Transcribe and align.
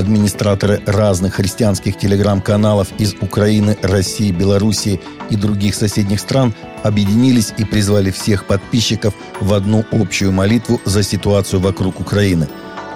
Администраторы 0.00 0.80
разных 0.86 1.34
христианских 1.34 1.98
телеграм-каналов 1.98 2.88
из 2.96 3.14
Украины, 3.20 3.76
России, 3.82 4.32
Белоруссии 4.32 4.98
и 5.28 5.36
других 5.36 5.74
соседних 5.74 6.20
стран 6.20 6.54
объединились 6.82 7.52
и 7.58 7.66
призвали 7.66 8.10
всех 8.10 8.46
подписчиков 8.46 9.12
в 9.42 9.52
одну 9.52 9.84
общую 9.92 10.32
молитву 10.32 10.80
за 10.86 11.02
ситуацию 11.02 11.60
вокруг 11.60 12.00
Украины. 12.00 12.48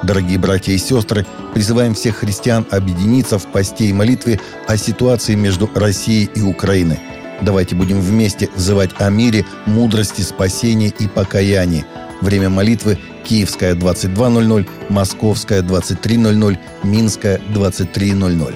Дорогие 0.03 0.39
братья 0.39 0.73
и 0.73 0.79
сестры, 0.79 1.27
призываем 1.53 1.93
всех 1.93 2.17
христиан 2.17 2.67
объединиться 2.71 3.39
в 3.39 3.53
посте 3.53 3.85
и 3.85 3.93
молитве 3.93 4.41
о 4.67 4.79
ситуации 4.79 5.35
между 5.35 5.71
Россией 5.75 6.31
и 6.35 6.41
Украиной. 6.41 7.01
Давайте 7.43 7.77
будем 7.77 8.01
вместе 8.01 8.49
взывать 8.57 8.93
о 8.99 9.11
мире, 9.11 9.45
мудрости, 9.67 10.23
спасении 10.23 10.95
и 10.99 11.07
покаянии. 11.07 11.85
Время 12.25 12.49
молитвы 12.49 12.99
Киевская 13.23 13.75
22.00, 13.75 14.67
Московская 14.89 15.61
23.00, 15.61 16.59
Минская 16.83 17.39
23.00. 17.55 18.55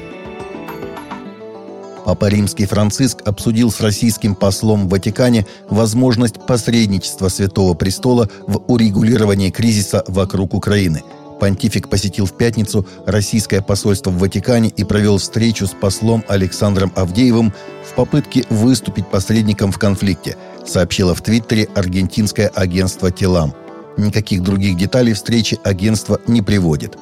Папа 2.07 2.31
Римский 2.31 2.65
Франциск 2.65 3.21
обсудил 3.27 3.71
с 3.71 3.83
российским 3.83 4.35
послом 4.35 4.87
в 4.87 4.89
Ватикане 4.89 5.47
возможность 5.69 6.47
посредничества 6.47 7.29
Святого 7.29 7.75
Престола 7.75 8.31
в 8.47 8.63
урегулировании 8.69 9.51
кризиса 9.51 10.03
вокруг 10.09 10.55
Украины. 10.55 11.03
Понтифик 11.39 11.89
посетил 11.89 12.27
в 12.27 12.33
пятницу 12.33 12.87
российское 13.07 13.63
посольство 13.63 14.11
в 14.11 14.19
Ватикане 14.19 14.69
и 14.69 14.85
провел 14.85 15.19
встречу 15.19 15.67
с 15.67 15.71
послом 15.71 16.25
Александром 16.29 16.93
Авдеевым 16.97 17.53
в 17.89 17.95
попытке 17.95 18.45
выступить 18.51 19.09
посредником 19.09 19.73
в 19.73 19.79
конфликте, 19.79 20.37
сообщило 20.67 21.15
в 21.15 21.23
Твиттере 21.23 21.69
аргентинское 21.75 22.49
агентство 22.49 23.11
«Телам». 23.11 23.55
Никаких 23.97 24.43
других 24.43 24.77
деталей 24.77 25.13
встречи 25.13 25.59
агентство 25.65 26.21
не 26.27 26.41
приводит. 26.43 26.97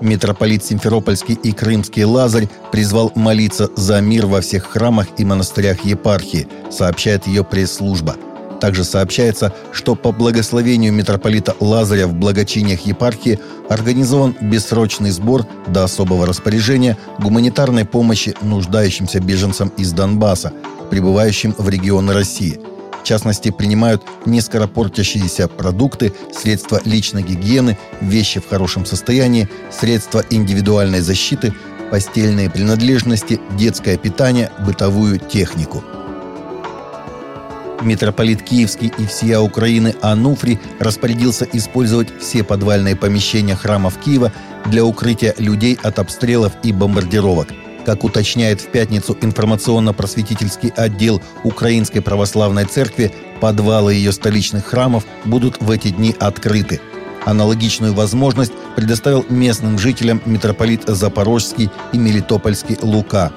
Митрополит 0.00 0.64
Симферопольский 0.64 1.34
и 1.34 1.52
Крымский 1.52 2.04
Лазарь 2.04 2.48
призвал 2.72 3.12
молиться 3.14 3.68
за 3.76 4.00
мир 4.00 4.26
во 4.26 4.40
всех 4.40 4.64
храмах 4.64 5.08
и 5.18 5.24
монастырях 5.24 5.84
епархии, 5.84 6.48
сообщает 6.70 7.26
ее 7.26 7.44
пресс-служба. 7.44 8.16
Также 8.60 8.84
сообщается, 8.84 9.54
что 9.72 9.94
по 9.94 10.12
благословению 10.12 10.92
митрополита 10.92 11.54
Лазаря 11.60 12.06
в 12.06 12.14
благочиниях 12.14 12.80
епархии 12.80 13.38
организован 13.68 14.36
бессрочный 14.40 15.10
сбор 15.10 15.46
до 15.66 15.84
особого 15.84 16.26
распоряжения 16.26 16.98
гуманитарной 17.18 17.84
помощи 17.84 18.34
нуждающимся 18.42 19.20
беженцам 19.20 19.72
из 19.76 19.92
Донбасса, 19.92 20.52
прибывающим 20.90 21.54
в 21.56 21.68
регионы 21.68 22.12
России– 22.12 22.60
в 23.00 23.02
частности, 23.02 23.50
принимают 23.50 24.02
нескоропортящиеся 24.26 25.48
продукты, 25.48 26.12
средства 26.32 26.80
личной 26.84 27.22
гигиены, 27.22 27.78
вещи 28.00 28.40
в 28.40 28.48
хорошем 28.48 28.84
состоянии, 28.84 29.48
средства 29.70 30.22
индивидуальной 30.28 31.00
защиты, 31.00 31.54
постельные 31.90 32.50
принадлежности, 32.50 33.40
детское 33.58 33.96
питание, 33.96 34.50
бытовую 34.64 35.18
технику. 35.18 35.82
Митрополит 37.82 38.42
Киевский 38.42 38.92
и 38.98 39.06
всея 39.06 39.40
Украины 39.40 39.94
Ануфрий 40.02 40.58
распорядился 40.78 41.46
использовать 41.52 42.08
все 42.20 42.44
подвальные 42.44 42.96
помещения 42.96 43.56
храмов 43.56 43.98
Киева 43.98 44.32
для 44.66 44.84
укрытия 44.84 45.34
людей 45.38 45.78
от 45.82 45.98
обстрелов 45.98 46.52
и 46.62 46.72
бомбардировок– 46.72 47.48
как 47.84 48.04
уточняет 48.04 48.60
в 48.60 48.68
пятницу 48.68 49.16
информационно-просветительский 49.20 50.72
отдел 50.76 51.20
Украинской 51.44 52.00
Православной 52.00 52.64
Церкви, 52.64 53.12
подвалы 53.40 53.94
ее 53.94 54.12
столичных 54.12 54.66
храмов 54.66 55.04
будут 55.24 55.60
в 55.60 55.70
эти 55.70 55.88
дни 55.88 56.14
открыты. 56.18 56.80
Аналогичную 57.24 57.92
возможность 57.94 58.52
предоставил 58.76 59.26
местным 59.28 59.78
жителям 59.78 60.22
митрополит 60.24 60.84
Запорожский 60.86 61.70
и 61.92 61.98
Мелитопольский 61.98 62.78
Лука. 62.80 63.32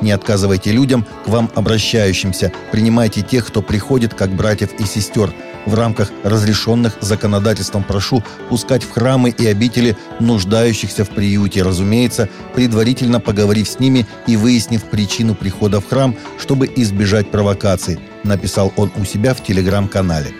Не 0.00 0.12
отказывайте 0.12 0.72
людям, 0.72 1.06
к 1.24 1.28
вам 1.28 1.50
обращающимся. 1.54 2.52
Принимайте 2.72 3.22
тех, 3.22 3.46
кто 3.46 3.62
приходит, 3.62 4.14
как 4.14 4.30
братьев 4.30 4.70
и 4.78 4.84
сестер– 4.84 5.32
в 5.68 5.74
рамках 5.74 6.10
разрешенных 6.24 6.96
законодательством 7.00 7.84
прошу 7.84 8.22
пускать 8.48 8.82
в 8.82 8.90
храмы 8.90 9.30
и 9.30 9.46
обители 9.46 9.96
нуждающихся 10.18 11.04
в 11.04 11.10
приюте, 11.10 11.62
разумеется, 11.62 12.28
предварительно 12.54 13.20
поговорив 13.20 13.68
с 13.68 13.78
ними 13.78 14.06
и 14.26 14.36
выяснив 14.36 14.82
причину 14.84 15.34
прихода 15.34 15.80
в 15.80 15.88
храм, 15.88 16.16
чтобы 16.38 16.70
избежать 16.76 17.30
провокаций, 17.30 17.98
написал 18.24 18.72
он 18.76 18.90
у 18.96 19.04
себя 19.04 19.34
в 19.34 19.42
телеграм-канале. 19.42 20.32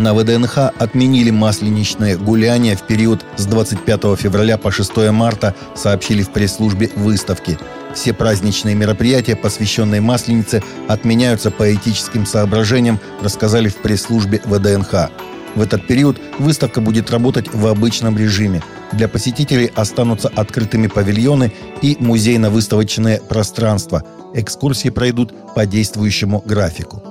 На 0.00 0.14
ВДНХ 0.14 0.72
отменили 0.78 1.30
масленичное 1.30 2.16
гуляние 2.16 2.74
в 2.74 2.82
период 2.82 3.24
с 3.36 3.44
25 3.44 4.18
февраля 4.18 4.56
по 4.56 4.70
6 4.70 5.10
марта, 5.10 5.54
сообщили 5.76 6.22
в 6.22 6.30
пресс-службе 6.30 6.90
выставки– 6.96 7.58
все 7.94 8.12
праздничные 8.12 8.74
мероприятия, 8.74 9.36
посвященные 9.36 10.00
Масленице, 10.00 10.62
отменяются 10.88 11.50
по 11.50 11.74
этическим 11.74 12.24
соображениям, 12.24 13.00
рассказали 13.20 13.68
в 13.68 13.76
пресс-службе 13.76 14.40
ВДНХ. 14.44 15.10
В 15.56 15.60
этот 15.62 15.86
период 15.86 16.16
выставка 16.38 16.80
будет 16.80 17.10
работать 17.10 17.52
в 17.52 17.66
обычном 17.66 18.16
режиме. 18.16 18.62
Для 18.92 19.08
посетителей 19.08 19.70
останутся 19.74 20.28
открытыми 20.28 20.86
павильоны 20.86 21.52
и 21.82 21.96
музейно-выставочные 21.98 23.20
пространства. 23.20 24.04
Экскурсии 24.34 24.90
пройдут 24.90 25.34
по 25.54 25.66
действующему 25.66 26.40
графику. 26.46 27.09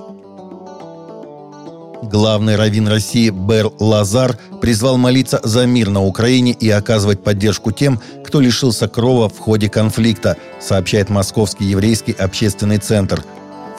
Главный 2.02 2.56
раввин 2.56 2.88
России 2.88 3.28
Бер 3.28 3.70
Лазар 3.78 4.38
призвал 4.62 4.96
молиться 4.96 5.38
за 5.42 5.66
мир 5.66 5.90
на 5.90 6.02
Украине 6.02 6.52
и 6.52 6.70
оказывать 6.70 7.22
поддержку 7.22 7.72
тем, 7.72 8.00
кто 8.24 8.40
лишился 8.40 8.88
крова 8.88 9.28
в 9.28 9.38
ходе 9.38 9.68
конфликта, 9.68 10.38
сообщает 10.60 11.10
Московский 11.10 11.66
еврейский 11.66 12.12
общественный 12.12 12.78
центр. 12.78 13.22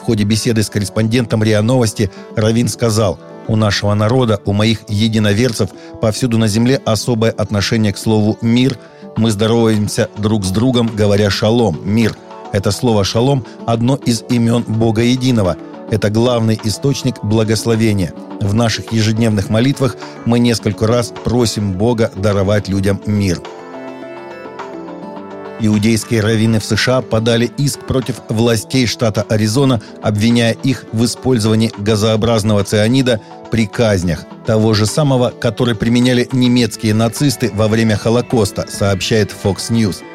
В 0.00 0.04
ходе 0.04 0.22
беседы 0.22 0.62
с 0.62 0.70
корреспондентом 0.70 1.42
РИА 1.42 1.62
Новости 1.62 2.12
Равин 2.36 2.68
сказал 2.68 3.18
«У 3.48 3.56
нашего 3.56 3.92
народа, 3.94 4.40
у 4.44 4.52
моих 4.52 4.82
единоверцев 4.88 5.70
повсюду 6.00 6.38
на 6.38 6.46
земле 6.46 6.80
особое 6.84 7.32
отношение 7.32 7.92
к 7.92 7.98
слову 7.98 8.38
«мир». 8.40 8.78
Мы 9.16 9.32
здороваемся 9.32 10.08
друг 10.16 10.44
с 10.44 10.50
другом, 10.50 10.88
говоря 10.94 11.28
«шалом», 11.28 11.80
«мир». 11.84 12.16
Это 12.52 12.70
слово 12.70 13.02
«шалом»– 13.02 13.44
одно 13.66 13.96
из 13.96 14.22
имен 14.28 14.62
Бога 14.62 15.02
Единого– 15.02 15.56
это 15.92 16.08
главный 16.08 16.58
источник 16.64 17.22
благословения. 17.22 18.14
В 18.40 18.54
наших 18.54 18.92
ежедневных 18.92 19.50
молитвах 19.50 19.96
мы 20.24 20.38
несколько 20.38 20.86
раз 20.86 21.12
просим 21.22 21.74
Бога 21.74 22.10
даровать 22.16 22.66
людям 22.66 23.00
мир. 23.04 23.42
Иудейские 25.60 26.22
раввины 26.22 26.60
в 26.60 26.64
США 26.64 27.02
подали 27.02 27.44
иск 27.58 27.80
против 27.80 28.22
властей 28.30 28.86
штата 28.86 29.22
Аризона, 29.28 29.82
обвиняя 30.02 30.52
их 30.54 30.86
в 30.92 31.04
использовании 31.04 31.70
газообразного 31.76 32.64
цианида 32.64 33.20
при 33.50 33.66
казнях, 33.66 34.24
того 34.46 34.72
же 34.72 34.86
самого, 34.86 35.28
который 35.28 35.74
применяли 35.74 36.26
немецкие 36.32 36.94
нацисты 36.94 37.50
во 37.54 37.68
время 37.68 37.96
Холокоста, 37.96 38.66
сообщает 38.66 39.30
Fox 39.44 39.70
News– 39.70 40.02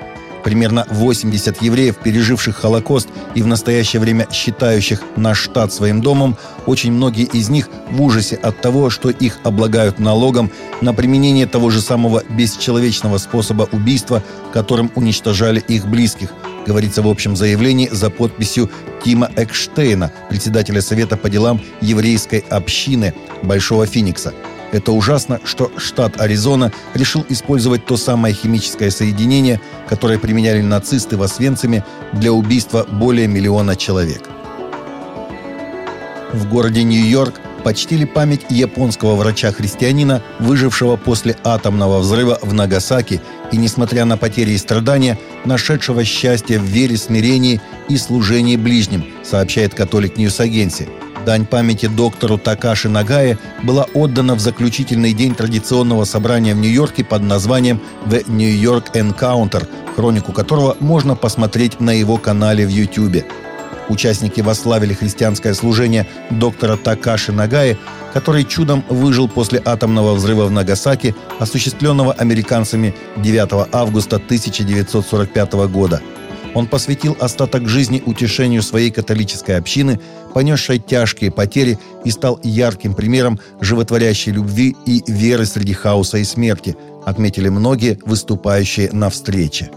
Примерно 0.48 0.86
80 0.90 1.62
евреев, 1.62 1.98
переживших 1.98 2.56
Холокост 2.56 3.10
и 3.36 3.42
в 3.42 3.48
настоящее 3.48 4.00
время 4.00 4.30
считающих 4.32 5.04
наш 5.18 5.42
штат 5.42 5.74
своим 5.74 6.00
домом, 6.00 6.38
очень 6.66 6.94
многие 6.94 7.26
из 7.26 7.50
них 7.50 7.68
в 7.92 8.02
ужасе 8.02 8.38
от 8.38 8.62
того, 8.62 8.90
что 8.90 9.10
их 9.10 9.40
облагают 9.44 10.00
налогом 10.00 10.50
на 10.80 10.94
применение 10.94 11.48
того 11.48 11.70
же 11.70 11.82
самого 11.82 12.24
бесчеловечного 12.30 13.18
способа 13.18 13.68
убийства, 13.74 14.24
которым 14.54 14.90
уничтожали 14.96 15.60
их 15.60 15.86
близких, 15.86 16.30
говорится 16.66 17.02
в 17.02 17.10
общем 17.10 17.36
заявлении 17.36 17.90
за 17.92 18.10
подписью 18.10 18.72
Тима 19.04 19.30
Экштейна, 19.36 20.14
председателя 20.30 20.82
Совета 20.82 21.18
по 21.18 21.30
делам 21.30 21.60
еврейской 21.82 22.40
общины 22.50 23.14
Большого 23.44 23.86
Феникса– 23.86 24.34
это 24.72 24.92
ужасно, 24.92 25.40
что 25.44 25.72
штат 25.78 26.20
Аризона 26.20 26.72
решил 26.94 27.26
использовать 27.30 27.86
то 27.86 27.98
самое 27.98 28.34
химическое 28.34 28.92
соединение, 28.92 29.62
которое 29.88 30.20
применяли 30.20 30.62
нацисты 30.62 31.18
в 31.18 31.24
Освенциме 31.24 31.86
для 32.14 32.32
убийства 32.34 32.86
более 32.90 33.28
миллиона 33.28 33.76
человек. 33.76 34.24
В 36.34 36.50
городе 36.50 36.84
Нью-Йорк 36.84 37.36
почтили 37.64 38.06
память 38.06 38.46
японского 38.50 39.16
врача-христианина, 39.16 40.22
выжившего 40.40 40.96
после 40.96 41.36
атомного 41.44 42.00
взрыва 42.00 42.40
в 42.42 42.54
Нагасаки 42.54 43.22
и, 43.52 43.58
несмотря 43.58 44.06
на 44.06 44.18
потери 44.18 44.52
и 44.52 44.58
страдания, 44.58 45.18
нашедшего 45.46 46.04
счастье 46.04 46.60
в 46.60 46.64
вере, 46.64 46.98
смирении 46.98 47.62
и 47.90 47.98
служении 47.98 48.58
ближним, 48.58 49.06
сообщает 49.24 49.74
Catholic 49.74 50.18
News 50.18 50.40
Agency. 50.40 50.88
Дань 51.28 51.46
памяти 51.46 51.88
доктору 51.88 52.38
Такаши 52.38 52.88
Нагаи 52.88 53.38
была 53.62 53.86
отдана 53.94 54.34
в 54.34 54.40
заключительный 54.40 55.12
день 55.12 55.36
традиционного 55.36 56.06
собрания 56.06 56.56
в 56.56 56.60
Нью-Йорке 56.60 57.04
под 57.04 57.22
названием 57.22 57.82
«The 58.06 58.24
New 58.32 58.50
York 58.50 58.96
Encounter», 58.96 59.68
хронику 59.94 60.32
которого 60.32 60.78
можно 60.80 61.18
посмотреть 61.18 61.82
на 61.82 61.92
его 61.92 62.16
канале 62.16 62.66
в 62.66 62.70
YouTube. 62.70 63.26
Участники 63.90 64.40
восславили 64.40 64.94
христианское 64.94 65.54
служение 65.54 66.08
доктора 66.30 66.78
Такаши 66.78 67.34
Нагаи, 67.34 67.78
который 68.14 68.46
чудом 68.46 68.86
выжил 68.88 69.28
после 69.28 69.62
атомного 69.66 70.14
взрыва 70.14 70.46
в 70.46 70.52
Нагасаки, 70.52 71.14
осуществленного 71.40 72.14
американцами 72.14 72.96
9 73.18 73.68
августа 73.74 74.16
1945 74.16 75.54
года. 75.68 76.02
Он 76.58 76.66
посвятил 76.66 77.16
остаток 77.20 77.70
жизни 77.70 78.02
утешению 78.04 78.64
своей 78.64 78.90
католической 78.90 79.60
общины, 79.60 80.00
понесшей 80.34 80.80
тяжкие 80.80 81.30
потери 81.30 81.78
и 82.04 82.10
стал 82.10 82.40
ярким 82.42 82.96
примером 82.96 83.40
животворящей 83.62 84.32
любви 84.32 84.76
и 84.88 85.04
веры 85.06 85.46
среди 85.46 85.74
хаоса 85.74 86.18
и 86.18 86.24
смерти, 86.24 86.76
отметили 87.06 87.50
многие 87.50 88.00
выступающие 88.04 88.92
на 88.92 89.12
встрече. 89.12 89.70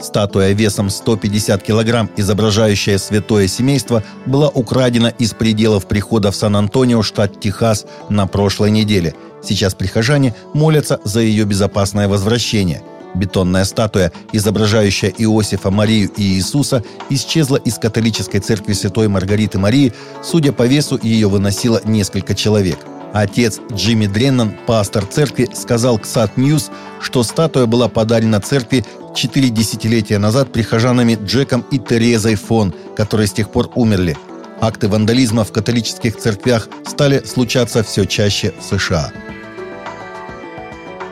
Статуя 0.00 0.52
весом 0.52 0.88
150 0.88 1.62
килограмм, 1.62 2.08
изображающая 2.16 2.96
святое 2.96 3.48
семейство, 3.48 4.02
была 4.24 4.48
украдена 4.48 5.08
из 5.08 5.34
пределов 5.34 5.86
прихода 5.86 6.30
в 6.30 6.36
Сан-Антонио, 6.36 7.02
штат 7.02 7.38
Техас, 7.40 7.84
на 8.08 8.26
прошлой 8.26 8.70
неделе. 8.70 9.14
Сейчас 9.42 9.74
прихожане 9.74 10.34
молятся 10.54 10.98
за 11.04 11.20
ее 11.20 11.44
безопасное 11.44 12.08
возвращение. 12.08 12.82
Бетонная 13.16 13.64
статуя, 13.64 14.12
изображающая 14.32 15.10
Иосифа, 15.10 15.70
Марию 15.70 16.10
и 16.16 16.22
Иисуса, 16.22 16.84
исчезла 17.10 17.56
из 17.56 17.78
католической 17.78 18.38
церкви 18.38 18.74
Святой 18.74 19.08
Маргариты 19.08 19.58
Марии. 19.58 19.92
Судя 20.22 20.52
по 20.52 20.66
весу, 20.66 20.98
ее 21.02 21.28
выносило 21.28 21.80
несколько 21.84 22.34
человек– 22.34 22.78
Отец 23.12 23.60
Джимми 23.72 24.06
Дреннан, 24.06 24.54
пастор 24.66 25.06
церкви, 25.06 25.48
сказал 25.54 25.98
KSAT 25.98 26.36
News, 26.36 26.70
что 27.00 27.22
статуя 27.22 27.64
была 27.64 27.88
подарена 27.88 28.40
церкви 28.40 28.84
четыре 29.14 29.48
десятилетия 29.48 30.18
назад 30.18 30.52
прихожанами 30.52 31.18
Джеком 31.24 31.64
и 31.70 31.78
Терезой 31.78 32.34
Фон, 32.34 32.74
которые 32.94 33.26
с 33.26 33.32
тех 33.32 33.50
пор 33.50 33.70
умерли. 33.74 34.18
Акты 34.60 34.88
вандализма 34.88 35.44
в 35.44 35.52
католических 35.52 36.16
церквях 36.16 36.68
стали 36.86 37.22
случаться 37.24 37.82
все 37.82 38.04
чаще 38.04 38.52
в 38.58 38.62
США. 38.62 39.12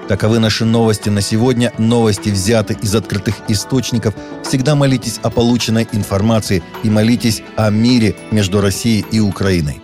Таковы 0.08 0.38
наши 0.38 0.64
новости 0.64 1.08
на 1.08 1.22
сегодня. 1.22 1.72
Новости 1.78 2.28
взяты 2.28 2.76
из 2.82 2.94
открытых 2.94 3.36
источников. 3.48 4.14
Всегда 4.42 4.74
молитесь 4.74 5.18
о 5.22 5.30
полученной 5.30 5.88
информации 5.92 6.62
и 6.82 6.90
молитесь 6.90 7.42
о 7.56 7.70
мире 7.70 8.14
между 8.30 8.60
Россией 8.60 9.06
и 9.10 9.20
Украиной. 9.20 9.83